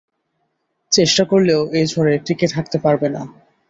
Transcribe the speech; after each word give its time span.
চেষ্টা 0.91 1.23
করলেও 1.25 1.61
এই 1.77 1.85
ঝড়ে 1.91 2.13
টিকে 2.25 2.47
থাকতে 2.55 2.77
পারবেন 2.85 3.11
না! 3.17 3.23